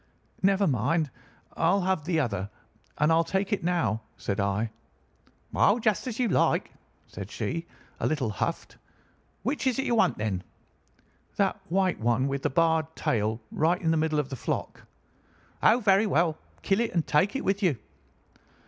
[0.41, 1.11] "'Never mind.
[1.55, 2.49] I'll have the other,
[2.97, 4.71] and I'll take it now,' said I.
[5.53, 6.73] "'Oh, just as you like,'
[7.05, 7.67] said she,
[7.99, 8.77] a little huffed.
[9.43, 10.41] 'Which is it you want, then?'
[11.35, 14.87] "'That white one with the barred tail, right in the middle of the flock.'
[15.61, 16.35] "'Oh, very well.
[16.63, 17.77] Kill it and take it with you.